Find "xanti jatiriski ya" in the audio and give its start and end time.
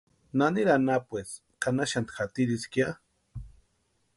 1.91-2.89